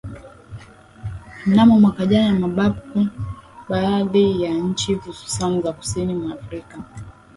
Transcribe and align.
mnamo 1.45 1.79
mwaka 1.79 2.05
jana 2.05 2.39
mabapo 2.39 3.07
baadhi 3.69 4.41
ya 4.43 4.53
nchi 4.53 4.93
hususan 4.93 5.61
za 5.61 5.73
kusini 5.73 6.13
mwa 6.15 6.33
Afrika 6.33 6.83